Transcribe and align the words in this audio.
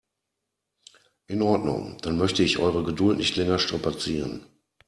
In 1.27 1.43
Ordnung, 1.43 1.97
dann 2.01 2.17
möchte 2.17 2.41
ich 2.41 2.57
eure 2.57 2.83
Geduld 2.83 3.19
nicht 3.19 3.35
länger 3.35 3.59
strapazieren. 3.59 4.47